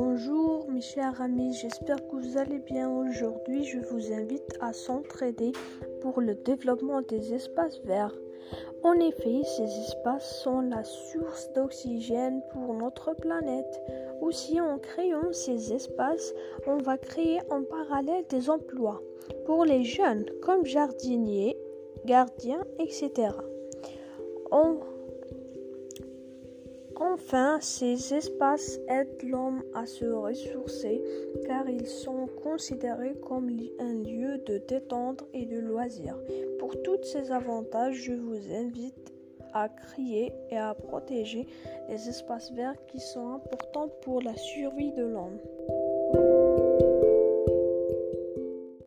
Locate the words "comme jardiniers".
20.42-21.58